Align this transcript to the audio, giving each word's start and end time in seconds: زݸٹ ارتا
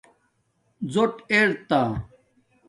زݸٹ 0.93 1.11
ارتا 1.33 1.81